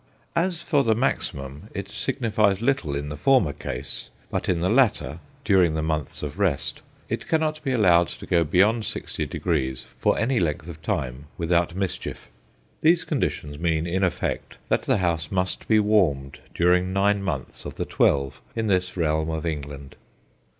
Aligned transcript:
As 0.35 0.63
for 0.63 0.83
the 0.83 0.95
maximum, 0.95 1.69
it 1.75 1.91
signifies 1.91 2.59
little 2.59 2.95
in 2.95 3.09
the 3.09 3.15
former 3.15 3.53
case, 3.53 4.09
but 4.31 4.49
in 4.49 4.59
the 4.59 4.67
latter 4.67 5.19
during 5.45 5.75
the 5.75 5.83
months 5.83 6.23
of 6.23 6.39
rest 6.39 6.81
it 7.07 7.27
cannot 7.27 7.61
be 7.61 7.71
allowed 7.71 8.07
to 8.07 8.25
go 8.25 8.43
beyond 8.43 8.81
60°, 8.81 9.85
for 9.99 10.17
any 10.17 10.39
length 10.39 10.67
of 10.67 10.81
time, 10.81 11.25
without 11.37 11.75
mischief. 11.75 12.29
These 12.81 13.03
conditions 13.03 13.59
mean, 13.59 13.85
in 13.85 14.03
effect, 14.03 14.57
that 14.69 14.81
the 14.81 14.97
house 14.97 15.29
must 15.29 15.67
be 15.67 15.79
warmed 15.79 16.39
during 16.55 16.91
nine 16.93 17.21
months 17.21 17.63
of 17.63 17.75
the 17.75 17.85
twelve 17.85 18.41
in 18.55 18.65
this 18.65 18.97
realm 18.97 19.29
of 19.29 19.45
England. 19.45 19.95